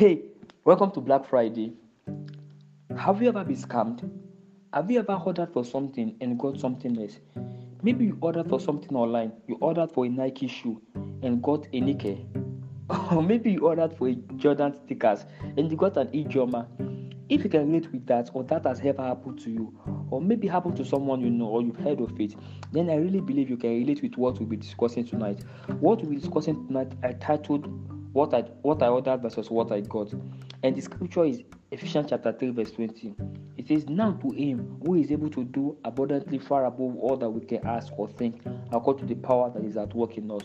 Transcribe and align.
Hey, 0.00 0.22
welcome 0.64 0.90
to 0.92 1.00
Black 1.02 1.26
Friday. 1.26 1.74
Have 2.96 3.20
you 3.20 3.28
ever 3.28 3.44
been 3.44 3.54
scammed? 3.54 4.10
Have 4.72 4.90
you 4.90 5.00
ever 5.00 5.12
ordered 5.12 5.52
for 5.52 5.62
something 5.62 6.16
and 6.22 6.38
got 6.38 6.58
something 6.58 6.98
else? 6.98 7.18
Maybe 7.82 8.06
you 8.06 8.16
ordered 8.22 8.48
for 8.48 8.58
something 8.58 8.96
online, 8.96 9.30
you 9.46 9.58
ordered 9.60 9.92
for 9.92 10.06
a 10.06 10.08
Nike 10.08 10.48
shoe 10.48 10.80
and 10.94 11.42
got 11.42 11.66
a 11.74 11.80
Nike. 11.82 12.26
Or 13.12 13.22
maybe 13.22 13.52
you 13.52 13.68
ordered 13.68 13.94
for 13.98 14.08
a 14.08 14.14
Jordan 14.36 14.74
stickers 14.86 15.26
and 15.58 15.70
you 15.70 15.76
got 15.76 15.98
an 15.98 16.08
Ijoma. 16.08 16.66
If 17.28 17.44
you 17.44 17.50
can 17.50 17.70
relate 17.70 17.92
with 17.92 18.06
that, 18.06 18.30
or 18.32 18.42
that 18.44 18.64
has 18.64 18.80
ever 18.80 19.02
happened 19.02 19.38
to 19.40 19.50
you, 19.50 19.78
or 20.10 20.22
maybe 20.22 20.48
happened 20.48 20.78
to 20.78 20.84
someone 20.86 21.20
you 21.20 21.28
know 21.28 21.44
or 21.44 21.60
you've 21.60 21.76
heard 21.76 22.00
of 22.00 22.18
it, 22.18 22.34
then 22.72 22.88
I 22.88 22.94
really 22.94 23.20
believe 23.20 23.50
you 23.50 23.58
can 23.58 23.78
relate 23.78 24.00
with 24.00 24.16
what 24.16 24.38
we'll 24.38 24.48
be 24.48 24.56
discussing 24.56 25.04
tonight. 25.04 25.44
What 25.78 26.00
we'll 26.00 26.12
be 26.12 26.16
discussing 26.16 26.66
tonight, 26.68 26.90
I 27.02 27.12
titled 27.12 27.68
what 28.12 28.34
I 28.34 28.40
what 28.62 28.82
I 28.82 28.88
ordered 28.88 29.22
versus 29.22 29.50
what 29.50 29.72
I 29.72 29.80
got. 29.80 30.12
And 30.62 30.76
the 30.76 30.82
scripture 30.82 31.24
is 31.24 31.42
Ephesians 31.70 32.08
chapter 32.10 32.32
3, 32.32 32.50
verse 32.50 32.72
20. 32.72 33.14
It 33.56 33.68
says, 33.68 33.88
Now 33.88 34.12
to 34.12 34.30
him 34.30 34.80
who 34.84 34.94
is 34.96 35.10
able 35.10 35.30
to 35.30 35.44
do 35.44 35.76
abundantly 35.84 36.38
far 36.38 36.64
above 36.66 36.96
all 36.96 37.16
that 37.16 37.30
we 37.30 37.40
can 37.46 37.64
ask 37.66 37.92
or 37.96 38.08
think, 38.08 38.42
according 38.72 39.06
to 39.06 39.14
the 39.14 39.20
power 39.20 39.50
that 39.50 39.64
is 39.64 39.76
at 39.76 39.94
work 39.94 40.18
in 40.18 40.30
us. 40.30 40.42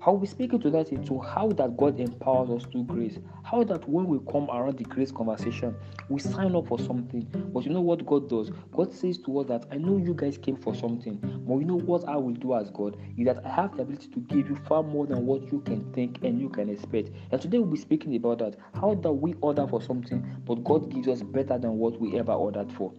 I 0.00 0.10
will 0.10 0.18
be 0.18 0.28
speaking 0.28 0.60
to 0.60 0.70
that 0.70 0.92
into 0.92 1.18
how 1.18 1.48
that 1.48 1.76
God 1.76 1.98
empowers 1.98 2.50
us 2.50 2.70
through 2.70 2.84
grace. 2.84 3.18
How 3.42 3.64
that 3.64 3.88
when 3.88 4.06
we 4.06 4.20
come 4.30 4.48
around 4.48 4.78
the 4.78 4.84
grace 4.84 5.10
conversation, 5.10 5.74
we 6.08 6.20
sign 6.20 6.54
up 6.54 6.68
for 6.68 6.78
something. 6.78 7.22
But 7.52 7.64
you 7.64 7.72
know 7.72 7.80
what 7.80 8.06
God 8.06 8.28
does? 8.28 8.50
God 8.70 8.94
says 8.94 9.18
to 9.18 9.40
us 9.40 9.48
that 9.48 9.66
I 9.72 9.76
know 9.76 9.96
you 9.96 10.14
guys 10.14 10.38
came 10.38 10.56
for 10.56 10.72
something, 10.72 11.18
but 11.46 11.56
you 11.56 11.64
know 11.64 11.78
what 11.78 12.08
I 12.08 12.16
will 12.16 12.34
do 12.34 12.54
as 12.54 12.70
God 12.70 12.96
is 13.16 13.26
that 13.26 13.44
I 13.44 13.48
have 13.48 13.76
the 13.76 13.82
ability 13.82 14.08
to 14.08 14.20
give 14.20 14.48
you 14.48 14.56
far 14.68 14.84
more 14.84 15.06
than 15.06 15.26
what 15.26 15.50
you 15.50 15.60
can 15.62 15.92
think 15.92 16.22
and 16.22 16.40
you 16.40 16.48
can 16.48 16.68
expect. 16.68 17.10
And 17.32 17.42
today 17.42 17.58
we'll 17.58 17.72
be 17.72 17.78
speaking 17.78 18.14
about 18.14 18.38
that. 18.38 18.56
How 18.74 18.94
that 18.94 19.12
we 19.12 19.34
order 19.40 19.66
for 19.66 19.82
something, 19.82 20.24
but 20.46 20.62
God 20.62 20.92
gives 20.92 21.08
us 21.08 21.22
better 21.22 21.58
than 21.58 21.76
what 21.76 22.00
we 22.00 22.16
ever 22.18 22.32
ordered 22.32 22.72
for. 22.72 22.92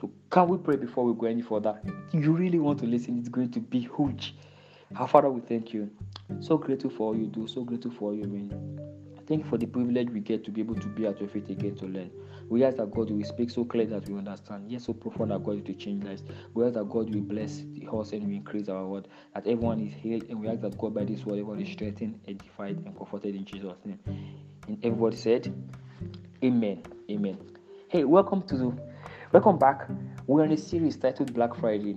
So 0.00 0.10
can 0.30 0.48
we 0.48 0.58
pray 0.58 0.74
before 0.74 1.04
we 1.04 1.14
go 1.14 1.26
any 1.26 1.42
further? 1.42 1.80
You 2.12 2.32
really 2.32 2.58
want 2.58 2.80
to 2.80 2.86
listen, 2.86 3.18
it's 3.18 3.28
going 3.28 3.52
to 3.52 3.60
be 3.60 3.88
huge. 3.96 4.34
Our 4.96 5.08
Father, 5.08 5.30
we 5.30 5.40
thank 5.40 5.72
you. 5.72 5.90
So 6.40 6.58
grateful 6.58 6.90
for 6.90 7.08
all 7.08 7.16
you 7.16 7.26
do, 7.26 7.46
so 7.46 7.64
grateful 7.64 7.90
for 7.92 8.10
all 8.10 8.14
you 8.14 8.24
mean. 8.24 8.50
Thank 9.26 9.44
you 9.44 9.48
for 9.48 9.56
the 9.56 9.64
privilege 9.66 10.10
we 10.10 10.20
get 10.20 10.44
to 10.44 10.50
be 10.50 10.60
able 10.60 10.74
to 10.74 10.86
be 10.88 11.06
at 11.06 11.18
your 11.18 11.30
feet 11.30 11.48
again 11.48 11.76
to 11.76 11.86
learn. 11.86 12.10
We 12.48 12.62
ask 12.64 12.76
that 12.76 12.90
God 12.90 13.10
will 13.10 13.24
speak 13.24 13.48
so 13.48 13.64
clear 13.64 13.86
that 13.86 14.06
we 14.06 14.18
understand, 14.18 14.70
yet 14.70 14.82
so 14.82 14.92
profound 14.92 15.30
that 15.30 15.42
God 15.42 15.66
will 15.66 15.74
change 15.74 16.04
lives. 16.04 16.22
We 16.52 16.64
ask 16.66 16.74
that 16.74 16.90
God 16.90 17.14
will 17.14 17.22
bless 17.22 17.62
the 17.72 17.86
horse 17.86 18.12
and 18.12 18.28
we 18.28 18.36
increase 18.36 18.68
our 18.68 18.84
word, 18.84 19.08
that 19.34 19.46
everyone 19.46 19.80
is 19.80 19.94
healed, 19.94 20.24
and 20.28 20.38
we 20.38 20.48
ask 20.48 20.60
that 20.60 20.76
God 20.76 20.94
by 20.94 21.04
this 21.04 21.24
word 21.24 21.38
everyone 21.38 21.60
is 21.60 21.70
strengthened, 21.72 22.20
edified, 22.28 22.76
and 22.84 22.96
comforted 22.96 23.34
in 23.34 23.46
Jesus' 23.46 23.78
name. 23.86 23.98
And 24.68 24.78
everybody 24.84 25.16
said, 25.16 25.54
Amen. 26.44 26.82
Amen. 27.10 27.38
Hey, 27.88 28.04
welcome 28.04 28.42
to 28.42 28.56
the 28.56 28.76
welcome 29.32 29.58
back. 29.58 29.88
We're 30.26 30.44
in 30.44 30.52
a 30.52 30.58
series 30.58 30.96
titled 30.96 31.32
Black 31.32 31.54
Friday. 31.54 31.96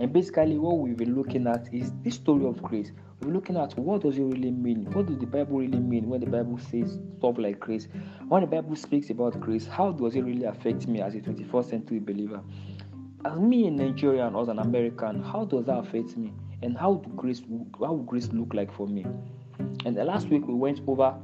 And 0.00 0.14
basically, 0.14 0.56
what 0.56 0.78
we've 0.78 0.96
been 0.96 1.14
looking 1.14 1.46
at 1.46 1.68
is 1.74 1.92
this 2.02 2.14
story 2.14 2.46
of 2.46 2.62
grace. 2.62 2.90
We're 3.20 3.34
looking 3.34 3.58
at 3.58 3.78
what 3.78 4.00
does 4.00 4.16
it 4.16 4.22
really 4.22 4.50
mean? 4.50 4.90
What 4.92 5.04
does 5.04 5.18
the 5.18 5.26
Bible 5.26 5.58
really 5.58 5.78
mean 5.78 6.08
when 6.08 6.20
the 6.20 6.26
Bible 6.26 6.58
says 6.58 6.98
stuff 7.18 7.36
like 7.36 7.60
grace? 7.60 7.86
When 8.28 8.40
the 8.40 8.46
Bible 8.46 8.76
speaks 8.76 9.10
about 9.10 9.38
grace, 9.38 9.66
how 9.66 9.92
does 9.92 10.16
it 10.16 10.22
really 10.22 10.44
affect 10.44 10.88
me 10.88 11.02
as 11.02 11.14
a 11.14 11.18
21st 11.18 11.68
century 11.68 11.98
believer? 11.98 12.40
As 13.26 13.38
me 13.38 13.66
a 13.66 13.70
Nigerian 13.70 14.34
or 14.34 14.40
as 14.40 14.48
an 14.48 14.60
American, 14.60 15.22
how 15.22 15.44
does 15.44 15.66
that 15.66 15.76
affect 15.76 16.16
me? 16.16 16.32
And 16.62 16.78
how 16.78 16.94
do 16.94 17.10
grace 17.10 17.42
how 17.78 17.96
grace 17.96 18.30
look 18.32 18.54
like 18.54 18.72
for 18.74 18.86
me? 18.86 19.04
And 19.84 19.94
the 19.94 20.04
last 20.04 20.28
week 20.28 20.46
we 20.46 20.54
went 20.54 20.80
over 20.86 21.14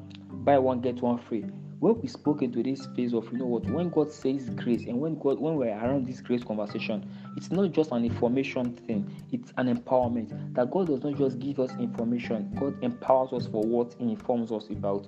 buy 0.45 0.59
one 0.59 0.83
get 0.83 1.01
one 1.01 1.17
free 1.17 1.47
when 1.81 2.01
we 2.01 2.09
spoke 2.09 2.43
into 2.43 2.63
this 2.63 2.87
phase 2.97 3.13
of 3.13 3.31
you 3.33 3.39
know 3.39 3.47
what 3.47 3.65
when 3.67 3.91
god 3.91 4.11
says 4.11 4.49
grace 4.51 4.85
and 4.87 4.99
when 4.99 5.19
god 5.19 5.39
when 5.39 5.57
we're 5.57 5.69
around 5.69 6.07
this 6.07 6.21
grace 6.21 6.43
conversation 6.43 7.07
it's 7.37 7.51
not 7.51 7.71
just 7.71 7.93
an 7.93 8.05
information 8.05 8.75
thing. 8.75 9.15
It's 9.31 9.53
an 9.59 9.75
empowerment 9.75 10.55
that 10.55 10.71
god 10.71 10.87
does 10.87 11.05
not 11.05 11.17
just 11.17 11.39
give 11.39 11.61
us 11.61 11.71
information. 11.79 12.51
God 12.59 12.83
empowers 12.83 13.33
us 13.35 13.47
for 13.47 13.63
what 13.63 13.95
he 13.99 14.11
informs 14.11 14.51
us 14.51 14.71
about. 14.71 15.07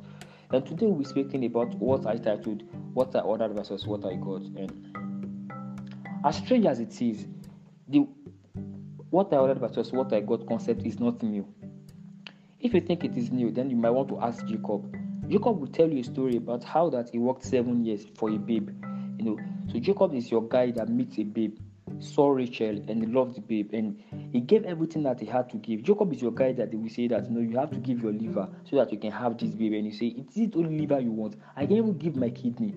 And 0.51 0.65
today 0.65 0.87
we'll 0.87 0.97
be 0.97 1.05
speaking 1.05 1.45
about 1.47 1.75
what 1.77 2.06
i 2.06 2.17
titled 2.17 2.62
what 2.95 3.15
i 3.17 3.21
ordered 3.21 3.55
versus 3.55 3.87
what 3.87 4.05
i 4.05 4.15
got 4.15 4.43
and 4.43 4.95
as 6.25 6.37
strange 6.37 6.67
as 6.67 6.81
it 6.81 7.00
is 7.00 7.27
the 7.89 8.06
what 9.11 9.33
i 9.33 9.37
ordered 9.37 9.59
versus 9.59 9.93
what 9.93 10.12
i 10.12 10.21
got 10.21 10.47
concept 10.47 10.85
is 10.85 10.99
not 11.00 11.23
new. 11.23 11.47
If 12.61 12.75
you 12.75 12.81
think 12.81 13.05
it 13.05 13.17
is 13.17 13.31
new 13.31 13.50
then 13.50 13.71
you 13.71 13.77
might 13.77 13.91
want 13.91 14.09
to 14.09 14.21
ask 14.21 14.45
jacob 14.47 14.95
Jacob 15.28 15.61
will 15.61 15.69
tell 15.69 15.91
you 15.91 16.00
a 16.00 16.05
story 16.05 16.37
about 16.37 16.65
how 16.65 16.89
that 16.89 17.11
he 17.11 17.19
worked 17.19 17.44
seven 17.44 17.84
years 17.84 18.06
for 18.15 18.31
a 18.31 18.39
babe. 18.39 18.71
You 19.19 19.25
know, 19.25 19.39
so 19.71 19.78
Jacob 19.78 20.15
is 20.15 20.31
your 20.31 20.49
guy 20.49 20.71
that 20.71 20.89
meets 20.89 21.19
a 21.19 21.22
babe, 21.22 21.59
saw 21.99 22.31
Rachel 22.31 22.83
and 22.89 23.12
loved 23.12 23.37
the 23.37 23.43
babe, 23.43 23.75
and 23.75 24.03
he 24.33 24.41
gave 24.41 24.65
everything 24.65 25.03
that 25.03 25.21
he 25.21 25.27
had 25.27 25.50
to 25.50 25.59
give. 25.59 25.83
Jacob 25.83 26.15
is 26.15 26.22
your 26.22 26.33
guy 26.33 26.53
that 26.53 26.71
they 26.71 26.78
will 26.78 26.88
say 26.88 27.09
that 27.09 27.28
you 27.28 27.31
know 27.31 27.41
you 27.41 27.59
have 27.59 27.71
to 27.72 27.78
give 27.78 28.03
your 28.03 28.12
liver 28.12 28.49
so 28.65 28.77
that 28.77 28.91
you 28.91 28.99
can 28.99 29.12
have 29.12 29.37
this 29.37 29.50
babe, 29.50 29.75
and 29.75 29.84
you 29.87 29.93
say, 29.93 30.06
Is 30.06 30.37
it 30.37 30.56
only 30.56 30.78
liver 30.81 31.00
you 31.00 31.12
want? 31.12 31.37
I 31.55 31.67
can 31.67 31.77
even 31.77 31.99
give 31.99 32.17
my 32.17 32.31
kidney. 32.31 32.75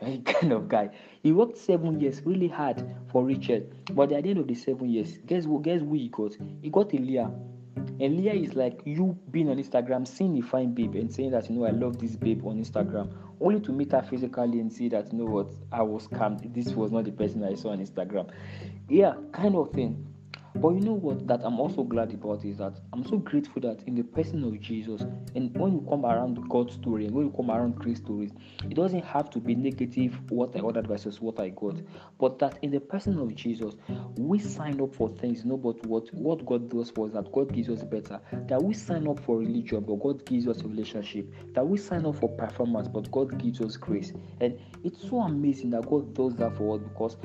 kind 0.24 0.52
of 0.52 0.68
guy. 0.68 0.88
He 1.22 1.32
worked 1.32 1.58
seven 1.58 2.00
years 2.00 2.22
really 2.24 2.48
hard 2.48 2.82
for 3.12 3.24
Rachel, 3.24 3.62
but 3.92 4.10
at 4.12 4.22
the 4.22 4.30
end 4.30 4.38
of 4.38 4.46
the 4.48 4.54
seven 4.54 4.88
years, 4.88 5.18
guess 5.26 5.44
what? 5.44 5.62
Guess 5.62 5.80
who 5.80 5.92
he 5.94 6.08
got? 6.08 6.36
He 6.62 6.70
got 6.70 6.94
a 6.94 6.96
Leah. 6.96 7.30
And 7.76 8.16
Leah 8.16 8.34
is 8.34 8.54
like 8.54 8.80
you 8.84 9.18
being 9.30 9.48
on 9.50 9.56
Instagram, 9.56 10.08
seeing 10.08 10.38
a 10.38 10.42
fine 10.42 10.74
babe 10.74 10.94
and 10.94 11.12
saying 11.12 11.32
that 11.32 11.50
you 11.50 11.56
know 11.56 11.66
I 11.66 11.70
love 11.70 11.98
this 11.98 12.16
babe 12.16 12.44
on 12.46 12.62
Instagram, 12.62 13.12
only 13.40 13.60
to 13.60 13.72
meet 13.72 13.92
her 13.92 14.02
physically 14.02 14.60
and 14.60 14.72
see 14.72 14.88
that 14.88 15.12
you 15.12 15.18
know 15.18 15.26
what 15.26 15.48
I 15.70 15.82
was 15.82 16.08
scammed. 16.08 16.52
This 16.54 16.74
was 16.74 16.90
not 16.90 17.04
the 17.04 17.12
person 17.12 17.44
I 17.44 17.54
saw 17.54 17.70
on 17.70 17.84
Instagram. 17.84 18.30
Yeah, 18.88 19.14
kind 19.32 19.54
of 19.54 19.70
thing. 19.72 20.09
But 20.56 20.70
you 20.70 20.80
know 20.80 20.94
what? 20.94 21.26
That 21.28 21.40
I'm 21.44 21.60
also 21.60 21.84
glad 21.84 22.12
about 22.12 22.44
is 22.44 22.58
that 22.58 22.74
I'm 22.92 23.04
so 23.04 23.18
grateful 23.18 23.62
that 23.62 23.82
in 23.86 23.94
the 23.94 24.02
person 24.02 24.42
of 24.44 24.60
Jesus, 24.60 25.02
and 25.34 25.56
when 25.56 25.72
you 25.72 25.86
come 25.88 26.04
around 26.04 26.48
God's 26.48 26.74
story, 26.74 27.06
and 27.06 27.14
when 27.14 27.26
you 27.26 27.32
come 27.32 27.50
around 27.50 27.78
Christ's 27.78 28.04
stories, 28.04 28.32
it 28.68 28.74
doesn't 28.74 29.04
have 29.04 29.30
to 29.30 29.38
be 29.38 29.54
negative 29.54 30.18
what 30.28 30.56
I 30.56 30.60
ordered 30.60 30.88
versus 30.88 31.20
what 31.20 31.38
I 31.38 31.50
got, 31.50 31.76
but 32.18 32.38
that 32.40 32.58
in 32.62 32.70
the 32.70 32.80
person 32.80 33.18
of 33.18 33.34
Jesus, 33.34 33.74
we 34.16 34.38
sign 34.38 34.80
up 34.80 34.94
for 34.94 35.08
things. 35.08 35.44
You 35.44 35.50
know, 35.50 35.56
but 35.56 35.84
what 35.86 36.12
what 36.14 36.44
God 36.44 36.68
does 36.68 36.90
for 36.90 37.06
us, 37.06 37.12
that 37.12 37.30
God 37.32 37.52
gives 37.52 37.68
us 37.68 37.84
better. 37.84 38.20
That 38.48 38.62
we 38.62 38.74
sign 38.74 39.06
up 39.06 39.20
for 39.20 39.38
religion, 39.38 39.84
but 39.86 39.96
God 39.96 40.26
gives 40.26 40.48
us 40.48 40.62
a 40.62 40.64
relationship. 40.66 41.32
That 41.54 41.66
we 41.66 41.78
sign 41.78 42.04
up 42.04 42.16
for 42.16 42.28
performance, 42.28 42.88
but 42.88 43.10
God 43.10 43.38
gives 43.38 43.60
us 43.60 43.76
grace. 43.76 44.12
And 44.40 44.58
it's 44.82 45.08
so 45.08 45.20
amazing 45.20 45.70
that 45.70 45.88
God 45.88 46.12
does 46.14 46.34
that 46.36 46.56
for 46.56 46.76
us 46.76 46.82
because 46.82 47.16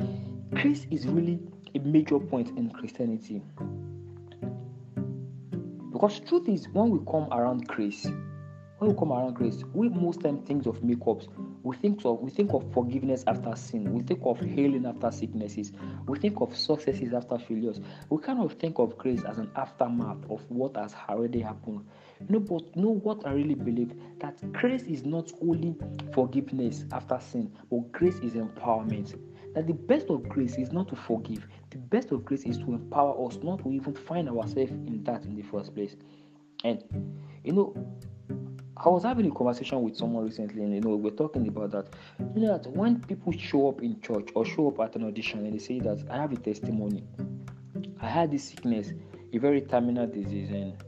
grace 0.52 0.86
is 0.92 1.08
really 1.08 1.40
a 1.76 1.80
major 1.80 2.20
point 2.20 2.58
in 2.58 2.72
Christianity. 2.72 3.42
Because 5.92 6.20
truth 6.22 6.48
is, 6.48 6.68
when 6.70 6.90
we 6.90 7.00
come 7.10 7.28
around 7.32 7.68
grace, 7.68 8.06
when 8.80 8.92
we 8.92 8.98
come 8.98 9.12
around 9.12 9.34
grace, 9.34 9.64
we 9.74 9.90
most 9.90 10.22
time 10.22 10.42
think 10.44 10.66
of 10.66 10.82
makeups. 10.82 11.28
We 11.64 11.76
think 11.78 12.06
of 12.06 12.20
we 12.20 12.30
think 12.30 12.54
of 12.54 12.72
forgiveness 12.74 13.24
after 13.28 13.56
sin. 13.56 13.94
We 13.94 14.04
think 14.04 14.20
of 14.24 14.40
healing 14.40 14.86
after 14.86 15.10
sicknesses. 15.12 15.72
We 16.08 16.20
think 16.20 16.42
of 16.42 16.56
successes 16.56 17.14
after 17.14 17.40
failures. 17.40 17.80
We 18.10 18.22
kind 18.22 18.40
of 18.40 18.54
think 18.54 18.78
of 18.78 18.98
grace 18.98 19.24
as 19.24 19.38
an 19.38 19.50
aftermath 19.56 20.30
of 20.30 20.44
what 20.50 20.76
has 20.76 20.94
already 21.10 21.40
happened. 21.40 21.86
You 22.20 22.28
know, 22.30 22.40
but 22.40 22.76
know 22.76 22.92
what 22.92 23.26
I 23.26 23.32
really 23.32 23.56
believe 23.56 23.94
that 24.20 24.52
grace 24.52 24.84
is 24.84 25.06
not 25.06 25.32
only 25.42 25.76
forgiveness 26.14 26.86
after 26.92 27.20
sin, 27.20 27.52
but 27.72 27.92
grace 27.92 28.18
is 28.18 28.34
empowerment 28.34 29.16
that 29.56 29.68
the 29.68 29.74
best 29.74 30.10
of 30.10 30.28
grace 30.30 30.58
is 30.58 30.72
not 30.72 30.88
to 30.90 30.96
forgive. 30.96 31.48
The 31.76 31.82
best 31.82 32.14
of 32.14 32.24
grace 32.24 32.46
is 32.46 32.58
to 32.60 32.72
empower 32.72 33.28
us 33.28 33.38
not 33.44 33.60
to 33.64 33.70
even 33.70 33.94
find 33.94 34.30
ourselves 34.30 34.72
in 34.72 35.04
that 35.04 35.26
in 35.26 35.36
the 35.36 35.42
first 35.42 35.76
place. 35.76 35.98
And 36.64 36.82
you 37.44 37.52
know, 37.52 37.76
I 38.78 38.88
was 38.88 39.04
having 39.04 39.30
a 39.30 39.36
conversation 39.36 39.82
with 39.82 39.98
someone 39.98 40.24
recently, 40.24 40.64
and 40.64 40.74
you 40.74 40.80
know, 40.80 40.96
we're 40.96 41.10
talking 41.10 41.46
about 41.50 41.72
that. 41.72 41.88
You 42.34 42.44
know 42.44 42.58
that 42.58 42.72
when 42.72 43.02
people 43.02 43.34
show 43.34 43.68
up 43.68 43.82
in 43.82 44.00
church 44.00 44.30
or 44.36 44.46
show 44.46 44.70
up 44.70 44.80
at 44.80 44.96
an 44.96 45.06
audition 45.06 45.46
and 45.46 45.54
they 45.54 45.58
say 45.58 45.82
that 45.82 46.02
I 46.10 46.16
have 46.16 46.32
a 46.32 46.38
testimony, 46.38 47.04
I 48.00 48.08
had 48.08 48.32
this 48.32 48.46
sickness, 48.46 48.94
a 49.34 49.38
very 49.38 49.60
terminal 49.60 50.08
disease, 50.08 50.52
and 50.52 50.82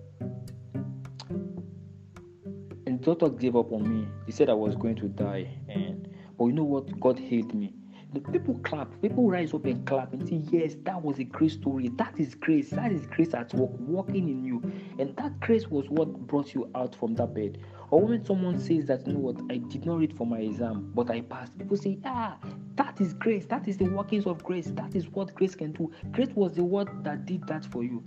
and 2.86 3.04
the 3.04 3.14
doctor 3.14 3.28
gave 3.28 3.58
up 3.58 3.74
on 3.74 3.84
me. 3.90 4.08
He 4.26 4.32
said 4.32 4.50
I 4.50 4.54
was 4.54 4.78
going 4.78 4.96
to 4.96 5.10
die, 5.10 5.54
and 5.68 6.08
but 6.38 6.46
you 6.46 6.54
know 6.54 6.64
what? 6.64 6.98
God 6.98 7.20
healed 7.20 7.54
me. 7.54 7.74
The 8.14 8.22
people 8.22 8.58
clap, 8.64 8.90
people 9.02 9.30
rise 9.30 9.54
up 9.54 9.66
and 9.66 9.86
clap 9.86 10.14
and 10.14 10.28
say, 10.28 10.42
Yes, 10.50 10.76
that 10.84 11.02
was 11.02 11.20
a 11.20 11.26
great 11.26 11.52
story. 11.52 11.90
That 11.98 12.18
is 12.18 12.36
grace. 12.36 12.70
That 12.70 12.92
is 12.92 13.06
grace 13.06 13.34
at 13.34 13.54
work, 13.54 13.72
working 13.80 14.30
in 14.30 14.46
you. 14.46 14.62
And 14.98 15.16
that 15.18 15.40
grace 15.42 15.68
was 15.68 15.90
what 15.90 16.08
brought 16.26 16.54
you 16.54 16.72
out 16.74 16.96
from 16.96 17.16
that 17.16 17.34
bed. 17.34 17.58
Or 17.92 18.02
when 18.02 18.26
someone 18.26 18.60
says 18.60 18.86
that, 18.86 19.06
you 19.06 19.14
know 19.14 19.20
what, 19.20 19.42
I 19.52 19.58
did 19.58 19.86
not 19.86 20.00
read 20.00 20.16
for 20.16 20.26
my 20.26 20.40
exam, 20.40 20.92
but 20.96 21.10
I 21.10 21.22
passed, 21.22 21.58
people 21.58 21.76
say, 21.76 22.00
Ah, 22.06 22.38
that 22.76 23.02
is 23.02 23.14
grace. 23.14 23.46
That 23.48 23.68
is 23.68 23.78
the 23.78 23.90
workings 23.90 24.26
of 24.26 24.42
grace. 24.42 24.68
That 24.68 24.96
is 24.96 25.10
what 25.10 25.36
grace 25.36 25.56
can 25.56 25.74
do. 25.74 25.92
Grace 26.12 26.32
was 26.34 26.54
the 26.54 26.64
word 26.64 26.90
that 27.04 27.26
did 27.26 27.46
that 27.48 27.66
for 27.66 27.84
you. 27.84 28.04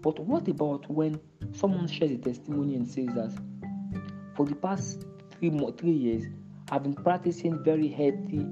But 0.00 0.18
what 0.20 0.48
about 0.48 0.88
when 0.90 1.20
someone 1.52 1.86
shares 1.86 2.12
a 2.12 2.18
testimony 2.18 2.76
and 2.76 2.88
says 2.88 3.08
that 3.08 3.36
for 4.34 4.46
the 4.46 4.54
past 4.54 5.04
three 5.32 5.50
three 5.76 5.90
years, 5.90 6.24
I've 6.70 6.82
been 6.82 6.94
practicing 6.94 7.62
very 7.62 7.88
healthy 7.88 8.46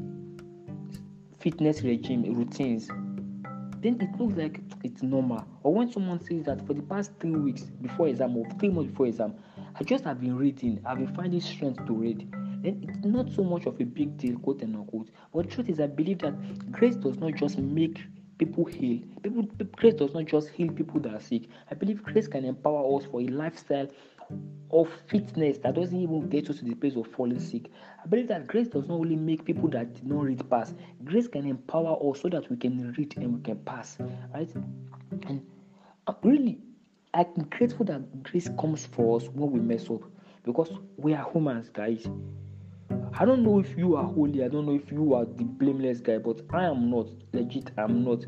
fitness 1.46 1.82
regime 1.82 2.25
routines, 2.34 2.88
then 3.81 4.00
it 4.00 4.20
looks 4.20 4.37
like 4.37 4.60
it's 4.82 5.00
normal. 5.00 5.44
Or 5.62 5.72
when 5.75 5.93
someone 5.93 6.20
says 6.20 6.43
that 6.46 6.66
for 6.66 6.75
the 6.75 6.82
past 6.82 7.12
three 7.20 7.37
weeks 7.37 7.62
before 7.81 8.08
exam 8.08 8.37
or 8.37 8.50
three 8.58 8.69
months 8.69 8.90
before 8.90 9.06
exam, 9.06 9.37
I 9.78 9.84
just 9.84 10.02
have 10.02 10.20
been 10.20 10.37
reading, 10.37 10.81
I've 10.84 10.98
been 10.98 11.14
finding 11.14 11.40
strength 11.40 11.87
to 11.87 11.93
read. 11.93 12.28
Then 12.64 12.84
it's 12.88 12.98
not 13.04 13.31
so 13.31 13.44
much 13.44 13.66
of 13.66 13.81
a 13.81 13.84
big 13.84 14.16
deal, 14.16 14.40
quote 14.40 14.62
and 14.62 14.75
unquote. 14.75 15.10
But 15.32 15.48
truth 15.48 15.69
is, 15.69 15.78
I 15.78 15.87
believe 15.87 16.19
that 16.19 16.72
grace 16.72 16.96
does 16.96 17.16
not 17.19 17.34
just 17.37 17.58
make 17.58 18.00
people 18.38 18.64
heal. 18.64 19.02
People, 19.22 19.44
grace 19.76 19.94
does 19.94 20.14
not 20.14 20.25
just 20.25 20.48
heal 20.48 20.72
people 20.72 20.98
that 21.02 21.14
are 21.14 21.20
sick. 21.20 21.43
I 21.70 21.75
believe 21.76 22.02
grace 22.02 22.26
can 22.26 22.44
empower 22.44 22.98
us 22.98 23.06
for 23.08 23.20
a 23.20 23.28
lifestyle 23.28 23.87
of 24.70 24.88
fitness 25.06 25.58
that 25.58 25.75
doesn't 25.75 26.00
even 26.00 26.28
get 26.28 26.50
us 26.50 26.58
to 26.58 26.64
the 26.64 26.75
place 26.75 26.96
of 26.96 27.06
falling 27.08 27.40
sick. 27.40 27.70
I 28.05 28.08
believe 28.08 28.28
that 28.28 28.46
grace 28.46 28.69
does 28.69 28.87
not 28.88 28.94
only 28.94 29.17
make 29.17 29.44
people 29.44 29.69
that 29.70 29.94
did 29.94 30.06
not 30.06 30.25
read 30.25 30.49
pass. 30.50 30.75
Grace 31.05 31.28
can 31.28 31.46
empower 31.46 31.96
us 32.11 32.20
so 32.20 32.28
that 32.28 32.50
we 32.50 32.56
can 32.56 32.93
read 32.96 33.17
and 33.17 33.34
we 33.34 33.40
can 33.43 33.58
pass, 33.58 33.96
right? 34.34 34.52
And 35.28 35.43
really, 36.23 36.58
I'm 37.14 37.32
grateful 37.50 37.87
that 37.87 38.23
grace 38.23 38.50
comes 38.58 38.87
for 38.87 39.17
us 39.17 39.28
when 39.28 39.52
we 39.52 39.61
mess 39.61 39.88
up 39.88 40.02
because 40.44 40.72
we 40.96 41.14
are 41.14 41.31
humans, 41.32 41.69
guys. 41.69 42.06
I 43.19 43.25
don't 43.25 43.43
know 43.43 43.58
if 43.58 43.76
you 43.79 43.96
are 43.96 44.05
holy, 44.05 44.44
I 44.44 44.49
don't 44.49 44.67
know 44.67 44.75
if 44.75 44.93
you 44.93 45.14
are 45.14 45.25
the 45.25 45.44
blameless 45.44 46.00
guy, 46.00 46.19
but 46.19 46.43
I 46.52 46.64
am 46.64 46.90
not. 46.90 47.08
Legit, 47.32 47.70
I'm 47.79 48.05
not. 48.05 48.26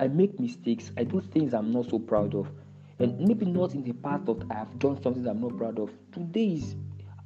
I 0.00 0.06
make 0.06 0.38
mistakes, 0.38 0.92
I 0.96 1.04
do 1.04 1.20
things 1.20 1.54
I'm 1.54 1.72
not 1.72 1.90
so 1.90 1.98
proud 1.98 2.34
of 2.34 2.48
and 2.98 3.18
maybe 3.20 3.46
not 3.46 3.74
in 3.74 3.82
the 3.84 3.92
past 3.92 4.26
that 4.26 4.44
I 4.50 4.54
have 4.54 4.78
done 4.78 5.02
something 5.02 5.26
I'm 5.26 5.40
not 5.40 5.56
proud 5.56 5.78
of. 5.78 5.90
Today 6.12 6.54
is 6.54 6.76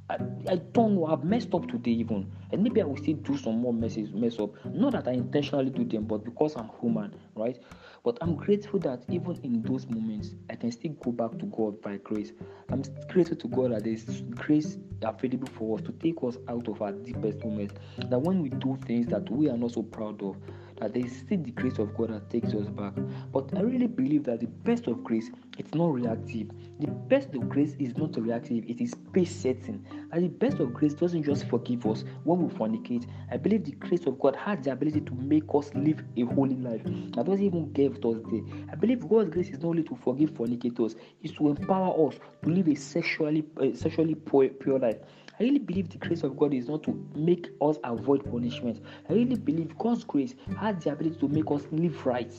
I, 0.09 0.17
I 0.49 0.55
don't 0.73 0.95
know, 0.95 1.05
I've 1.05 1.23
messed 1.23 1.53
up 1.53 1.67
today 1.67 1.91
even. 1.91 2.29
And 2.51 2.61
maybe 2.61 2.81
I 2.81 2.85
will 2.85 2.97
still 2.97 3.15
do 3.15 3.37
some 3.37 3.59
more 3.59 3.73
messes 3.73 4.13
mess 4.13 4.37
up. 4.37 4.51
Not 4.65 4.91
that 4.93 5.07
I 5.07 5.11
intentionally 5.11 5.69
do 5.69 5.85
them, 5.85 6.03
but 6.03 6.23
because 6.25 6.55
I'm 6.55 6.69
human, 6.81 7.15
right? 7.35 7.57
But 8.03 8.17
I'm 8.21 8.35
grateful 8.35 8.79
that 8.81 9.03
even 9.09 9.39
in 9.43 9.61
those 9.63 9.87
moments, 9.87 10.35
I 10.49 10.55
can 10.55 10.71
still 10.71 10.91
go 10.91 11.11
back 11.11 11.39
to 11.39 11.45
God 11.45 11.81
by 11.81 11.97
grace. 11.97 12.33
I'm 12.69 12.83
grateful 13.07 13.37
to 13.37 13.47
God 13.47 13.71
that 13.71 13.85
there's 13.85 14.21
grace 14.35 14.77
available 15.01 15.47
for 15.47 15.77
us 15.77 15.85
to 15.85 15.93
take 15.93 16.21
us 16.21 16.37
out 16.49 16.67
of 16.67 16.81
our 16.81 16.91
deepest 16.91 17.43
moments. 17.43 17.75
That 17.97 18.21
when 18.21 18.41
we 18.41 18.49
do 18.49 18.77
things 18.85 19.07
that 19.07 19.29
we 19.31 19.49
are 19.49 19.57
not 19.57 19.71
so 19.71 19.83
proud 19.83 20.21
of, 20.21 20.35
that 20.81 20.93
there 20.93 21.05
is 21.05 21.17
still 21.17 21.41
the 21.41 21.51
grace 21.51 21.79
of 21.79 21.95
God 21.95 22.09
that 22.09 22.29
takes 22.29 22.53
us 22.53 22.67
back. 22.67 22.93
But 23.31 23.55
I 23.55 23.61
really 23.61 23.87
believe 23.87 24.25
that 24.25 24.41
the 24.41 24.47
best 24.47 24.87
of 24.87 25.01
grace, 25.03 25.31
not 25.73 25.93
reactive. 25.93 26.49
The 26.79 26.87
best 26.87 27.33
of 27.33 27.49
grace 27.49 27.75
is 27.79 27.95
not 27.97 28.15
reactive, 28.17 28.65
it 28.67 28.81
is 28.81 28.93
pace 29.13 29.31
setting. 29.31 29.85
And 30.11 30.23
the 30.23 30.29
best 30.29 30.59
of 30.59 30.73
grace 30.73 30.93
doesn't 30.93 31.23
just 31.23 31.47
forgive 31.49 31.85
us 31.85 32.03
when 32.23 32.41
we 32.41 32.53
fornicate. 32.53 33.07
I 33.31 33.37
believe 33.37 33.65
the 33.65 33.71
grace 33.71 34.05
of 34.05 34.19
God 34.19 34.35
has 34.35 34.59
the 34.63 34.71
ability 34.71 35.01
to 35.01 35.13
make 35.15 35.43
us 35.53 35.71
live 35.75 36.03
a 36.17 36.21
holy 36.21 36.55
life. 36.55 36.83
That 36.83 37.25
doesn't 37.25 37.43
even 37.43 37.71
give 37.73 37.97
us 37.97 38.17
there. 38.31 38.41
I 38.71 38.75
believe 38.75 39.07
God's 39.07 39.29
grace 39.29 39.49
is 39.49 39.59
not 39.59 39.69
only 39.69 39.83
to 39.83 39.95
forgive 39.95 40.31
fornicators, 40.31 40.95
it's 41.21 41.33
to 41.35 41.49
empower 41.49 42.07
us 42.07 42.19
to 42.43 42.49
live 42.49 42.67
a 42.67 42.75
sexually 42.75 43.43
uh, 43.57 43.75
sexually 43.75 44.15
pure, 44.15 44.49
pure 44.49 44.79
life. 44.79 44.97
I 45.39 45.43
really 45.43 45.59
believe 45.59 45.89
the 45.89 45.97
grace 45.97 46.23
of 46.23 46.37
God 46.37 46.53
is 46.53 46.67
not 46.67 46.83
to 46.83 47.09
make 47.15 47.49
us 47.61 47.77
avoid 47.83 48.23
punishment. 48.29 48.83
I 49.09 49.13
really 49.13 49.35
believe 49.35 49.75
God's 49.77 50.03
grace 50.03 50.35
has 50.59 50.83
the 50.83 50.91
ability 50.91 51.19
to 51.19 51.27
make 51.27 51.49
us 51.49 51.63
live 51.71 52.05
right. 52.05 52.31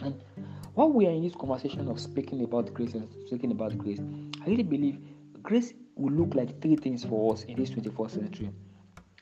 And 0.00 0.22
while 0.76 0.90
we 0.90 1.06
are 1.06 1.10
in 1.10 1.22
this 1.22 1.34
conversation 1.34 1.88
of 1.88 1.98
speaking 1.98 2.44
about 2.44 2.74
grace 2.74 2.92
and 2.92 3.08
speaking 3.26 3.50
about 3.50 3.78
grace, 3.78 3.98
I 4.42 4.50
really 4.50 4.62
believe 4.62 4.98
grace 5.42 5.72
will 5.94 6.12
look 6.12 6.34
like 6.34 6.60
three 6.60 6.76
things 6.76 7.02
for 7.02 7.32
us 7.32 7.44
in 7.44 7.56
this 7.56 7.70
21st 7.70 8.10
century. 8.10 8.50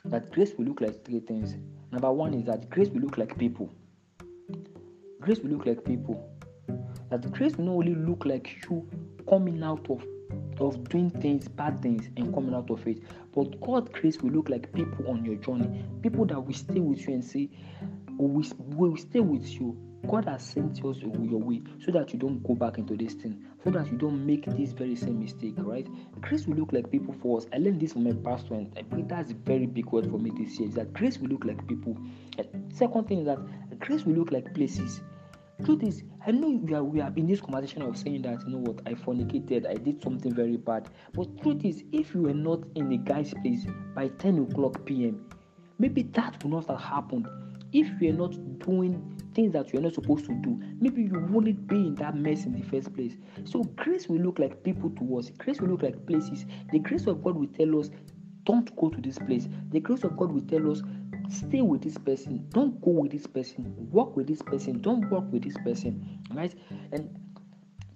That 0.04 0.32
grace 0.32 0.52
will 0.58 0.64
look 0.64 0.80
like 0.80 1.04
three 1.04 1.20
things. 1.20 1.54
Number 1.92 2.10
one 2.10 2.34
is 2.34 2.44
that 2.46 2.68
grace 2.70 2.88
will 2.88 3.02
look 3.02 3.18
like 3.18 3.38
people. 3.38 3.72
Grace 5.20 5.38
will 5.38 5.50
look 5.50 5.64
like 5.64 5.84
people. 5.84 6.28
That 7.10 7.30
grace 7.30 7.56
will 7.56 7.66
not 7.66 7.72
only 7.74 7.94
look 7.94 8.24
like 8.26 8.66
you 8.68 8.90
coming 9.28 9.62
out 9.62 9.88
of 9.88 10.04
of 10.58 10.88
doing 10.88 11.10
things, 11.10 11.46
bad 11.46 11.80
things, 11.82 12.08
and 12.16 12.34
coming 12.34 12.54
out 12.54 12.68
of 12.68 12.84
it. 12.88 12.98
But 13.32 13.60
God's 13.60 13.90
grace 13.90 14.20
will 14.20 14.30
look 14.30 14.48
like 14.48 14.72
people 14.72 15.08
on 15.08 15.24
your 15.24 15.36
journey, 15.36 15.84
people 16.02 16.24
that 16.26 16.40
will 16.40 16.52
stay 16.52 16.80
with 16.80 17.06
you 17.06 17.14
and 17.14 17.24
say, 17.24 17.48
we 18.18 18.44
will 18.76 18.96
stay 18.96 19.20
with 19.20 19.46
you. 19.52 19.76
God 20.08 20.26
has 20.26 20.42
sent 20.42 20.84
us 20.84 20.98
your 20.98 21.40
way 21.40 21.62
so 21.84 21.92
that 21.92 22.12
you 22.12 22.18
don't 22.18 22.42
go 22.42 22.54
back 22.54 22.78
into 22.78 22.96
this 22.96 23.14
thing, 23.14 23.44
so 23.62 23.70
that 23.70 23.90
you 23.90 23.98
don't 23.98 24.24
make 24.26 24.44
this 24.46 24.72
very 24.72 24.96
same 24.96 25.20
mistake, 25.20 25.54
right? 25.58 25.86
Grace 26.20 26.46
will 26.46 26.56
look 26.56 26.72
like 26.72 26.90
people 26.90 27.14
for 27.22 27.38
us. 27.38 27.46
I 27.52 27.58
learned 27.58 27.80
this 27.80 27.92
from 27.92 28.04
my 28.04 28.12
pastor, 28.12 28.54
and 28.54 28.72
I 28.76 28.82
believe 28.82 29.08
that's 29.08 29.30
a 29.30 29.34
very 29.34 29.66
big 29.66 29.86
word 29.86 30.10
for 30.10 30.18
me 30.18 30.30
this 30.36 30.58
year. 30.58 30.68
Is 30.68 30.74
that 30.74 30.92
grace 30.92 31.18
will 31.18 31.28
look 31.28 31.44
like 31.44 31.66
people. 31.66 31.96
And 32.38 32.72
second 32.74 33.08
thing 33.08 33.20
is 33.20 33.26
that 33.26 33.38
grace 33.80 34.04
will 34.04 34.14
look 34.14 34.32
like 34.32 34.54
places. 34.54 35.00
Truth 35.64 35.82
is, 35.84 36.02
I 36.26 36.32
know 36.32 36.48
we 36.48 36.74
are 36.74 36.82
we 36.82 37.00
are 37.00 37.12
in 37.16 37.26
this 37.26 37.40
conversation 37.40 37.82
of 37.82 37.96
saying 37.96 38.22
that 38.22 38.42
you 38.46 38.54
know 38.54 38.58
what 38.58 38.80
I 38.86 38.94
fornicated, 38.94 39.66
I 39.66 39.74
did 39.74 40.02
something 40.02 40.34
very 40.34 40.56
bad. 40.56 40.88
But 41.12 41.40
truth 41.42 41.64
is, 41.64 41.84
if 41.92 42.14
you 42.14 42.22
were 42.22 42.34
not 42.34 42.60
in 42.74 42.88
the 42.88 42.96
guy's 42.96 43.32
place 43.34 43.64
by 43.94 44.08
10 44.08 44.50
o'clock 44.50 44.84
p.m., 44.84 45.24
maybe 45.78 46.02
that 46.02 46.42
would 46.42 46.52
not 46.52 46.66
have 46.68 46.80
happened. 46.80 47.28
If 47.72 47.88
you 48.00 48.10
are 48.10 48.16
not 48.16 48.32
doing 48.58 49.13
things 49.34 49.52
that 49.52 49.72
you're 49.72 49.82
not 49.82 49.94
supposed 49.94 50.26
to 50.26 50.34
do, 50.34 50.60
maybe 50.80 51.02
you 51.02 51.26
wouldn't 51.30 51.66
be 51.66 51.76
in 51.76 51.94
that 51.96 52.16
mess 52.16 52.44
in 52.44 52.52
the 52.52 52.62
first 52.62 52.94
place. 52.94 53.16
So 53.44 53.62
grace 53.62 54.08
will 54.08 54.20
look 54.20 54.38
like 54.38 54.62
people 54.62 54.90
to 54.90 55.18
us. 55.18 55.30
Grace 55.30 55.60
will 55.60 55.68
look 55.68 55.82
like 55.82 56.06
places. 56.06 56.46
The 56.72 56.78
grace 56.78 57.06
of 57.06 57.22
God 57.22 57.36
will 57.36 57.48
tell 57.48 57.78
us, 57.78 57.90
don't 58.44 58.74
go 58.76 58.90
to 58.90 59.00
this 59.00 59.18
place. 59.18 59.48
The 59.70 59.80
grace 59.80 60.04
of 60.04 60.16
God 60.16 60.32
will 60.32 60.42
tell 60.42 60.70
us, 60.70 60.82
stay 61.28 61.62
with 61.62 61.82
this 61.82 61.98
person. 61.98 62.46
Don't 62.50 62.80
go 62.80 62.90
with 62.90 63.12
this 63.12 63.26
person. 63.26 63.74
Work 63.90 64.16
with 64.16 64.26
this 64.26 64.42
person. 64.42 64.80
Don't 64.80 65.08
work 65.10 65.24
with 65.32 65.44
this 65.44 65.56
person. 65.64 66.20
Right? 66.32 66.54
And 66.92 67.10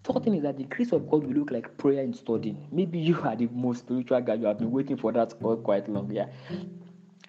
third 0.05 0.25
thing 0.25 0.35
is 0.35 0.43
that 0.43 0.57
the 0.57 0.65
grace 0.65 0.93
of 0.93 1.09
god 1.11 1.25
will 1.25 1.35
look 1.35 1.51
like 1.51 1.77
prayer 1.77 2.03
and 2.03 2.17
studying. 2.17 2.67
Maybe 2.73 2.99
you 2.99 3.21
are 3.23 3.37
the 3.37 3.49
most 3.49 3.81
spiritual 3.81 4.21
guy. 4.23 4.35
You 4.35 4.47
have 4.47 4.59
been 4.59 4.71
waiting 4.71 4.97
for 4.97 5.13
that 5.13 5.39
for 5.41 5.57
quite 5.57 5.89
long 5.89 6.11
yeah 6.11 6.27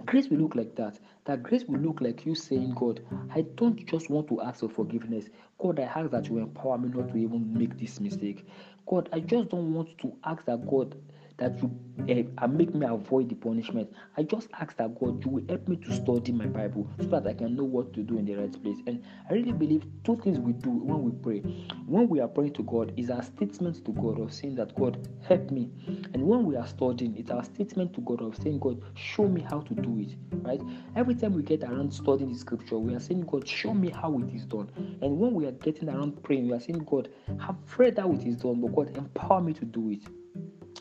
grace 0.09 0.27
will 0.29 0.39
look 0.39 0.55
like 0.55 0.75
that. 0.75 0.99
That 1.25 1.43
grace 1.43 1.63
will 1.65 1.79
look 1.79 2.01
like 2.01 2.25
you 2.25 2.33
saying 2.33 2.73
god 2.75 3.01
i 3.35 3.41
don't 3.41 3.85
just 3.85 4.09
want 4.09 4.27
to 4.29 4.41
ask 4.41 4.61
for 4.61 4.69
forgiveness. 4.69 5.25
God 5.59 5.79
i 5.79 5.83
ask 5.83 6.09
that 6.11 6.27
you 6.29 6.39
empower 6.39 6.77
me 6.77 6.89
not 6.89 7.09
to 7.09 7.17
even 7.17 7.53
make 7.53 7.77
this 7.77 7.99
mistake. 7.99 8.45
God 8.87 9.09
i 9.13 9.19
just 9.19 9.49
don't 9.49 9.73
want 9.73 9.95
to 9.99 10.11
ask 10.23 10.43
that 10.45 10.67
god 10.67 10.95
that 11.39 11.61
you 11.61 11.71
uh, 12.37 12.47
make 12.47 12.73
me 12.73 12.85
avoid 12.85 13.29
the 13.29 13.35
punishment. 13.35 13.91
I 14.17 14.23
just 14.23 14.47
ask 14.59 14.75
that 14.77 14.99
God, 14.99 15.23
you 15.23 15.31
will 15.31 15.43
help 15.47 15.67
me 15.67 15.75
to 15.77 15.93
study 15.93 16.31
my 16.31 16.45
Bible 16.45 16.87
so 16.99 17.07
that 17.07 17.27
I 17.27 17.33
can 17.33 17.55
know 17.55 17.63
what 17.63 17.93
to 17.93 18.01
do 18.01 18.17
in 18.17 18.25
the 18.25 18.35
right 18.35 18.63
place. 18.63 18.77
And 18.87 19.03
I 19.29 19.33
really 19.33 19.51
believe 19.51 19.83
two 20.03 20.17
things 20.17 20.39
we 20.39 20.53
do 20.53 20.69
when 20.69 21.03
we 21.03 21.11
pray. 21.11 21.39
When 21.85 22.07
we 22.07 22.19
are 22.19 22.27
praying 22.27 22.53
to 22.53 22.63
God, 22.63 22.93
is 22.97 23.09
our 23.09 23.23
statement 23.23 23.83
to 23.85 23.91
God 23.91 24.19
of 24.19 24.33
saying 24.33 24.55
that 24.55 24.75
God 24.75 25.07
help 25.27 25.51
me. 25.51 25.69
And 26.13 26.23
when 26.23 26.45
we 26.45 26.55
are 26.55 26.67
studying, 26.67 27.15
it's 27.17 27.31
our 27.31 27.43
statement 27.43 27.93
to 27.95 28.01
God 28.01 28.21
of 28.21 28.35
saying, 28.41 28.59
God, 28.59 28.81
show 28.95 29.27
me 29.27 29.41
how 29.41 29.61
to 29.61 29.73
do 29.73 29.99
it. 29.99 30.15
Right? 30.41 30.61
Every 30.95 31.15
time 31.15 31.33
we 31.33 31.43
get 31.43 31.63
around 31.63 31.93
studying 31.93 32.31
the 32.31 32.39
scripture, 32.39 32.77
we 32.77 32.95
are 32.95 32.99
saying, 32.99 33.21
God, 33.21 33.47
show 33.47 33.73
me 33.73 33.89
how 33.89 34.17
it 34.19 34.33
is 34.33 34.45
done. 34.45 34.69
And 35.01 35.19
when 35.19 35.33
we 35.33 35.45
are 35.45 35.51
getting 35.51 35.89
around 35.89 36.23
praying, 36.23 36.47
we 36.47 36.53
are 36.53 36.59
saying, 36.59 36.85
God, 36.89 37.09
I've 37.39 37.55
read 37.77 37.97
how 37.97 38.11
it 38.13 38.25
is 38.25 38.37
done, 38.37 38.61
but 38.61 38.75
God, 38.75 38.95
empower 38.97 39.41
me 39.41 39.53
to 39.53 39.65
do 39.65 39.91
it. 39.91 40.01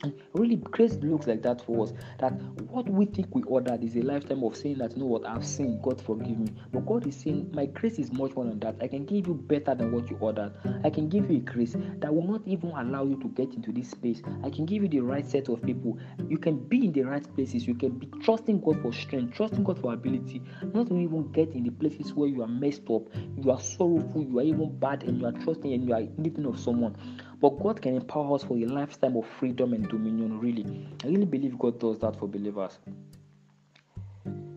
And 0.02 0.14
really, 0.32 0.56
grace 0.56 0.94
looks 1.02 1.26
like 1.26 1.42
that 1.42 1.64
for 1.64 1.84
us. 1.84 1.92
That 2.20 2.30
what 2.70 2.88
we 2.88 3.06
think 3.06 3.34
we 3.34 3.42
ordered 3.42 3.82
is 3.82 3.96
a 3.96 4.02
lifetime 4.02 4.44
of 4.44 4.56
saying 4.56 4.78
that, 4.78 4.92
you 4.92 4.98
know 4.98 5.06
what, 5.06 5.26
I've 5.26 5.44
sinned, 5.44 5.82
God 5.82 6.00
forgive 6.00 6.38
me. 6.38 6.52
But 6.72 6.86
God 6.86 7.06
is 7.06 7.16
saying, 7.16 7.50
My 7.52 7.66
grace 7.66 7.98
is 7.98 8.12
much 8.12 8.34
more 8.36 8.44
than 8.44 8.60
that. 8.60 8.76
I 8.80 8.86
can 8.86 9.04
give 9.06 9.26
you 9.26 9.34
better 9.34 9.74
than 9.74 9.90
what 9.92 10.08
you 10.08 10.16
ordered. 10.20 10.52
I 10.84 10.90
can 10.90 11.08
give 11.08 11.30
you 11.30 11.38
a 11.38 11.40
grace 11.40 11.74
that 11.98 12.14
will 12.14 12.26
not 12.26 12.42
even 12.46 12.70
allow 12.70 13.04
you 13.04 13.16
to 13.20 13.28
get 13.28 13.54
into 13.54 13.72
this 13.72 13.90
space. 13.90 14.22
I 14.44 14.50
can 14.50 14.66
give 14.66 14.82
you 14.82 14.88
the 14.88 15.00
right 15.00 15.28
set 15.28 15.48
of 15.48 15.62
people. 15.62 15.98
You 16.28 16.38
can 16.38 16.58
be 16.58 16.84
in 16.84 16.92
the 16.92 17.02
right 17.02 17.34
places. 17.34 17.66
You 17.66 17.74
can 17.74 17.90
be 17.90 18.06
trusting 18.22 18.60
God 18.60 18.80
for 18.82 18.92
strength, 18.92 19.34
trusting 19.34 19.64
God 19.64 19.80
for 19.80 19.92
ability, 19.92 20.42
not 20.74 20.92
even 20.92 21.32
get 21.32 21.50
in 21.54 21.64
the 21.64 21.70
places 21.70 22.14
where 22.14 22.28
you 22.28 22.42
are 22.42 22.48
messed 22.48 22.88
up, 22.88 23.02
you 23.36 23.50
are 23.50 23.60
sorrowful, 23.60 24.22
you 24.22 24.38
are 24.38 24.42
even 24.42 24.78
bad, 24.78 25.02
and 25.02 25.20
you 25.20 25.26
are 25.26 25.32
trusting 25.32 25.72
and 25.72 25.88
you 25.88 25.94
are 25.94 26.02
needing 26.16 26.46
of 26.46 26.58
someone. 26.58 26.96
But 27.40 27.60
God 27.62 27.80
can 27.80 27.96
empower 27.96 28.34
us 28.34 28.42
for 28.42 28.56
a 28.56 28.66
lifetime 28.66 29.16
of 29.16 29.26
freedom 29.26 29.72
and 29.72 29.88
dominion, 29.88 30.40
really. 30.40 30.88
I 31.04 31.08
really 31.08 31.26
believe 31.26 31.58
God 31.58 31.78
does 31.78 31.98
that 32.00 32.18
for 32.18 32.26
believers. 32.26 32.78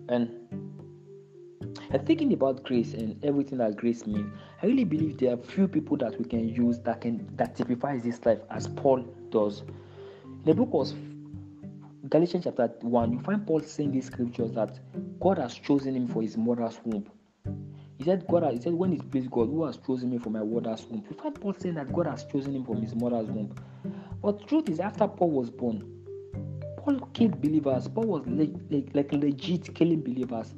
And 0.09 0.29
and 1.91 2.05
thinking 2.05 2.33
about 2.33 2.63
grace 2.63 2.93
and 2.93 3.23
everything 3.23 3.57
that 3.57 3.75
grace 3.75 4.07
means, 4.07 4.31
I 4.61 4.65
really 4.65 4.85
believe 4.85 5.17
there 5.17 5.33
are 5.33 5.37
few 5.37 5.67
people 5.67 5.97
that 5.97 6.17
we 6.17 6.25
can 6.25 6.47
use 6.47 6.79
that 6.79 7.01
can 7.01 7.29
that 7.35 7.55
typifies 7.55 8.03
this 8.03 8.25
life 8.25 8.39
as 8.49 8.67
Paul 8.67 9.03
does. 9.29 9.61
In 9.61 10.43
the 10.45 10.53
book 10.53 10.69
of 10.73 12.09
Galatians 12.09 12.45
chapter 12.45 12.67
1, 12.81 13.13
you 13.13 13.19
find 13.19 13.45
Paul 13.45 13.61
saying 13.61 13.91
these 13.91 14.07
scriptures 14.07 14.51
that 14.53 14.79
God 15.19 15.37
has 15.37 15.53
chosen 15.53 15.95
him 15.95 16.07
for 16.07 16.21
his 16.21 16.37
mother's 16.37 16.79
womb. 16.83 17.05
He 18.01 18.05
said, 18.05 18.25
God, 18.27 18.51
he 18.51 18.59
said, 18.59 18.73
when 18.73 18.93
it 18.93 19.11
pleased 19.11 19.29
God, 19.29 19.49
who 19.49 19.63
has 19.63 19.77
chosen 19.77 20.09
me 20.09 20.17
from 20.17 20.33
my 20.33 20.41
mother's 20.41 20.87
womb? 20.87 21.03
You 21.07 21.15
find 21.17 21.39
Paul 21.39 21.53
saying 21.53 21.75
that 21.75 21.93
God 21.93 22.07
has 22.07 22.23
chosen 22.23 22.55
him 22.55 22.65
from 22.65 22.81
his 22.81 22.95
mother's 22.95 23.27
womb. 23.27 23.53
But 24.23 24.47
truth 24.47 24.69
is, 24.69 24.79
after 24.79 25.07
Paul 25.07 25.29
was 25.29 25.51
born, 25.51 25.83
Paul 26.77 26.99
killed 27.13 27.39
believers. 27.39 27.87
Paul 27.87 28.05
was 28.05 28.25
like, 28.25 28.55
like, 28.71 28.89
like 28.95 29.13
legit 29.13 29.75
killing 29.75 30.01
believers. 30.01 30.55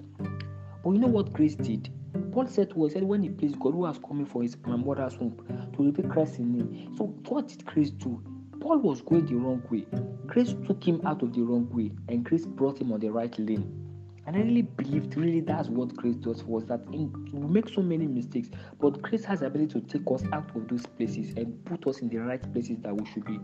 But 0.86 0.92
you 0.92 1.00
know 1.00 1.08
what 1.08 1.34
grace 1.34 1.56
did? 1.56 1.90
Paul 2.32 2.48
said 2.48 2.70
to 2.70 2.86
us, 2.86 2.94
said, 2.94 3.04
when 3.04 3.24
he 3.24 3.30
pleased 3.30 3.60
God 3.60 3.74
who 3.74 3.80
was 3.80 4.00
coming 4.08 4.26
for 4.26 4.42
his 4.42 4.56
my 4.66 4.78
mother's 4.78 5.18
womb 5.18 5.36
to 5.76 5.84
reveal 5.84 6.10
Christ 6.10 6.40
in 6.40 6.54
him. 6.54 6.96
So 6.96 7.08
what 7.28 7.50
did 7.50 7.66
grace 7.66 7.90
do? 7.90 8.24
Paul 8.62 8.78
was 8.78 9.02
going 9.02 9.26
the 9.26 9.36
wrong 9.36 9.62
way. 9.70 9.86
Grace 10.28 10.56
took 10.66 10.82
him 10.82 11.02
out 11.06 11.22
of 11.22 11.34
the 11.34 11.42
wrong 11.42 11.70
way, 11.72 11.92
and 12.08 12.24
grace 12.24 12.46
brought 12.46 12.80
him 12.80 12.94
on 12.94 13.02
the 13.02 13.10
right 13.10 13.38
lane. 13.38 13.83
And 14.26 14.36
I 14.36 14.40
really 14.40 14.62
believed, 14.62 15.18
really, 15.18 15.42
that's 15.42 15.68
what 15.68 15.96
grace 15.96 16.16
does 16.16 16.42
for 16.42 16.60
us. 16.60 16.66
That 16.66 16.82
in, 16.94 17.12
we 17.34 17.48
make 17.48 17.68
so 17.68 17.82
many 17.82 18.08
mistakes, 18.08 18.50
but 18.80 19.02
grace 19.02 19.26
has 19.26 19.42
the 19.42 19.48
ability 19.48 19.80
to 19.80 19.82
take 19.82 20.10
us 20.10 20.24
out 20.32 20.50
of 20.56 20.68
those 20.68 20.86
places 20.86 21.36
and 21.36 21.64
put 21.66 21.86
us 21.88 22.00
in 22.00 22.08
the 22.08 22.18
right 22.18 22.54
places 22.54 22.78
that 22.84 22.96
we 22.96 23.06
should 23.12 23.26
be. 23.26 23.40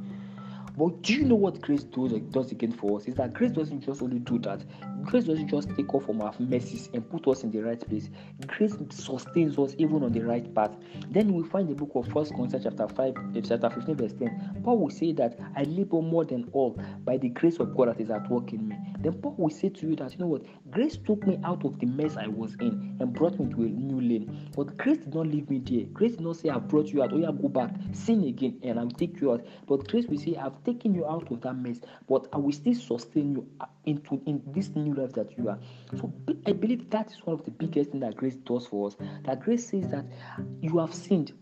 But 0.80 1.02
do 1.02 1.14
you 1.14 1.26
know 1.26 1.36
what 1.36 1.60
grace 1.60 1.84
does, 1.84 2.14
does 2.32 2.54
again 2.54 2.72
for 2.72 2.98
us? 2.98 3.06
Is 3.06 3.16
that 3.16 3.34
grace 3.34 3.52
doesn't 3.52 3.82
just 3.82 4.02
only 4.02 4.20
do 4.20 4.40
that. 4.40 4.64
Grace 5.04 5.26
doesn't 5.26 5.50
just 5.50 5.76
take 5.76 5.94
off 5.94 6.06
from 6.06 6.22
our 6.22 6.34
messes 6.40 6.90
and 6.94 7.08
put 7.10 7.28
us 7.28 7.44
in 7.44 7.52
the 7.52 7.60
right 7.60 7.80
place. 7.90 8.10
Grace 8.48 8.78
sustains 8.90 9.60
us 9.60 9.76
even 9.78 10.04
on 10.04 10.14
the 10.14 10.22
right 10.22 10.56
path. 10.56 10.72
Then 11.12 11.34
we 11.34 11.44
find 11.44 11.68
the 11.68 11.76
book 11.76 11.92
of 11.96 12.08
First 12.14 12.34
Corinthians 12.34 12.64
chapter 12.64 12.88
5, 12.88 13.14
eh, 13.36 13.42
chapter 13.44 13.70
15, 13.70 13.96
verse 13.98 14.14
10. 14.14 14.62
Paul 14.64 14.78
will 14.78 14.90
say 14.90 15.12
that 15.12 15.38
I 15.58 15.64
labor 15.64 16.02
more 16.02 16.24
than 16.24 16.48
all 16.54 16.80
by 17.04 17.18
the 17.18 17.28
grace 17.28 17.60
of 17.60 17.76
God 17.76 17.90
that 17.90 18.00
is 18.00 18.10
at 18.10 18.30
work 18.30 18.54
in 18.54 18.70
me. 18.70 18.78
Then 19.00 19.14
Paul 19.14 19.36
will 19.38 19.50
say 19.50 19.68
to 19.68 19.88
you 19.88 19.98
that 19.98 20.14
you 20.14 20.20
know 20.20 20.28
what 20.28 20.44
grace 20.72 20.96
took 20.96 21.28
me 21.28 21.40
out 21.44 21.66
of 21.66 21.78
the 21.80 21.88
mess 21.88 22.16
I 22.16 22.28
was 22.28 22.56
in 22.62 22.98
and 23.02 23.12
brought 23.14 23.38
me 23.38 23.54
to 23.54 23.64
a 23.64 23.68
new 23.70 24.00
lane. 24.00 24.50
But 24.56 24.78
grace 24.78 25.00
did 25.00 25.14
not 25.14 25.28
leave 25.28 25.50
me 25.50 25.60
there. 25.60 25.86
Grace 25.92 26.12
did 26.12 26.22
not 26.22 26.38
say 26.38 26.50
I've 26.50 26.70
brought 26.70 26.88
you 26.88 27.04
out. 27.04 27.12
Oh 27.12 27.18
yeah, 27.18 27.32
go 27.32 27.50
back, 27.50 27.72
sin 27.92 28.24
again, 28.24 28.60
and 28.64 28.80
I'm 28.80 28.92
take 28.92 29.20
you 29.20 29.34
out. 29.34 29.46
But 29.68 29.88
grace 29.88 30.06
will 30.08 30.18
say 30.18 30.36
I've 30.36 30.64
taken 30.74 30.94
you 30.94 31.06
out 31.06 31.32
of 31.32 31.42
that 31.42 31.56
mess, 31.56 31.80
but 32.08 32.28
I 32.34 32.38
will 32.38 32.52
still 32.52 32.76
sustain 32.76 33.32
you 33.32 33.48
uh, 33.60 33.66
into 33.86 34.22
in 34.26 34.42
this 34.48 34.70
new 34.76 34.94
life 34.94 35.14
that 35.14 35.38
you 35.38 35.50
are. 35.50 35.60
So 35.98 36.12
I 36.46 36.52
believe 36.52 36.90
that 36.92 37.12
is 37.12 37.26
one 37.26 37.34
of 37.40 37.46
the 37.46 37.52
biggest 37.52 37.92
things 37.92 38.02
that 38.04 38.16
grace 38.16 38.36
does 38.36 38.68
for 38.68 38.88
us. 38.88 38.98
That 39.24 39.42
grace 39.42 39.68
says 39.68 39.88
that 39.90 40.06
you 40.62 40.78
have 40.78 40.94
sinned, 40.94 41.34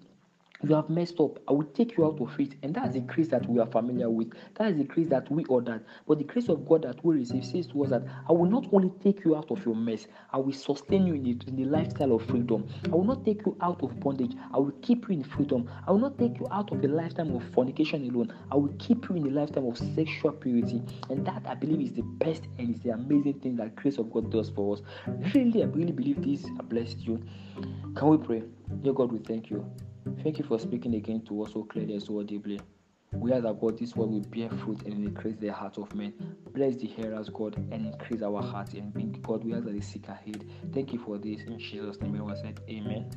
you 0.64 0.76
have 0.76 0.90
messed 0.90 1.20
up, 1.20 1.40
I 1.48 1.52
will 1.52 1.68
take 1.74 1.98
you 1.98 2.06
out 2.06 2.20
of 2.20 2.40
it. 2.40 2.56
And 2.64 2.74
that's 2.74 2.94
the 2.94 3.02
grace 3.02 3.28
that 3.30 3.48
we 3.48 3.60
are 3.60 3.68
familiar 3.68 4.10
with. 4.10 4.34
That 4.56 4.72
is 4.72 4.78
the 4.78 4.84
grace 4.84 5.08
that 5.10 5.32
we 5.32 5.46
ordered. 5.46 5.86
But 6.08 6.18
the 6.18 6.24
grace 6.24 6.50
of 6.50 6.68
God 6.68 6.84
that 6.84 7.04
we 7.06 7.16
receive 7.16 7.46
says 7.46 7.68
to 7.68 7.84
us 7.84 7.90
that 7.92 8.04
I 8.28 8.32
will 8.32 8.50
not 8.50 8.68
only 8.72 8.92
take 9.04 9.24
you 9.24 9.36
out 9.36 9.52
of 9.52 9.64
your 9.66 9.76
mess, 9.76 10.08
I 10.34 10.38
will 10.38 10.54
sustain 10.54 11.06
you 11.06 11.14
in 11.14 11.24
the, 11.24 11.38
in 11.48 11.56
the 11.58 11.66
lifestyle 11.66 12.14
of 12.14 12.26
freedom. 12.26 12.68
I 12.86 12.90
will 12.90 13.04
not 13.04 13.24
take 13.24 13.46
you 13.46 13.56
out 13.62 13.84
of 13.84 14.00
bondage, 14.00 14.34
I 14.54 14.58
will 14.58 14.74
keep 14.82 15.08
you 15.08 15.16
in 15.16 15.24
freedom. 15.24 15.70
I 15.88 15.92
will 15.92 16.00
not 16.00 16.18
take 16.18 16.40
you 16.40 16.48
out 16.52 16.72
of 16.72 16.84
a 16.84 16.88
lifetime 16.88 17.36
of 17.36 17.44
fornication 17.54 18.10
alone, 18.10 18.34
I 18.52 18.56
will 18.56 18.74
keep 18.80 19.10
you 19.10 19.16
in 19.18 19.24
the 19.24 19.30
lifetime 19.30 19.66
of 19.66 19.78
sexual 19.78 20.32
purity. 20.32 20.82
And 21.10 21.26
that 21.28 21.44
I 21.46 21.54
believe 21.54 21.82
is 21.82 21.94
the 21.94 22.02
best 22.02 22.44
and 22.58 22.74
is 22.74 22.82
the 22.82 22.92
amazing 22.92 23.40
thing 23.42 23.56
that 23.58 23.76
grace 23.76 23.98
of 23.98 24.12
God 24.12 24.32
does 24.32 24.50
for 24.50 24.76
us. 24.76 24.82
Really, 25.34 25.62
I 25.64 25.68
really 25.68 25.92
believe 25.92 26.24
this 26.24 26.50
blessed 26.64 27.00
you. 27.06 27.24
Can 27.96 28.08
we 28.08 28.18
pray? 28.18 28.44
Dear 28.82 28.94
God, 28.94 29.12
we 29.12 29.20
thank 29.20 29.50
you. 29.50 29.66
Thank 30.24 30.40
you 30.40 30.46
for 30.46 30.60
speaking 30.60 30.96
again 30.96 31.22
to 31.28 31.44
us 31.44 31.54
so 31.54 31.64
clearly 31.64 31.94
and 31.94 32.04
so 32.04 32.20
audibly. 32.20 32.60
We 33.14 33.32
ask 33.32 33.44
that 33.44 33.60
God, 33.60 33.80
this 33.80 33.96
word 33.96 34.10
will 34.10 34.20
bear 34.22 34.50
fruit 34.50 34.84
and 34.84 34.94
increase 34.94 35.38
the 35.38 35.50
heart 35.50 35.78
of 35.78 35.94
men. 35.96 36.14
Bless 36.54 36.76
the 36.76 36.88
hearers, 36.88 37.30
God, 37.30 37.56
and 37.56 37.86
increase 37.86 38.22
our 38.22 38.42
hearts. 38.42 38.74
And 38.74 38.94
bring 38.94 39.12
God, 39.22 39.44
we 39.44 39.54
ask 39.54 39.64
that 39.66 39.74
they 39.74 39.82
seek 39.82 40.08
ahead. 40.08 40.44
Thank 40.74 40.94
you 40.94 41.00
for 41.00 41.18
this. 41.18 41.42
In 41.42 41.58
Jesus' 41.58 42.00
name, 42.02 42.24
we 42.24 42.36
said, 42.36 42.60
Amen. 42.70 43.10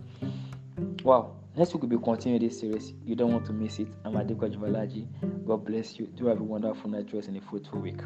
Wow. 1.02 1.36
Next 1.56 1.74
week 1.74 1.82
we'll 1.82 1.98
be 1.98 2.04
continuing 2.04 2.40
this 2.42 2.60
series. 2.60 2.92
You 3.04 3.16
don't 3.16 3.32
want 3.32 3.44
to 3.46 3.52
miss 3.52 3.80
it. 3.80 3.88
I'm 4.04 4.14
Adekwa 4.14 4.54
Jivalaji. 4.54 5.44
God 5.46 5.64
bless 5.64 5.98
you. 5.98 6.06
Do 6.06 6.26
have 6.26 6.40
a 6.40 6.44
wonderful 6.44 6.88
night 6.88 7.12
rest 7.12 7.28
and 7.28 7.36
a 7.36 7.40
fruitful 7.40 7.80
week. 7.80 8.00